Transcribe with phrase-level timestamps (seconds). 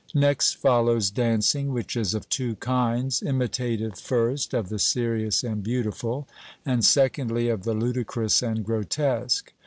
[0.15, 6.27] Next follows dancing, which is of two kinds; imitative, first, of the serious and beautiful;
[6.65, 9.53] and, secondly, of the ludicrous and grotesque.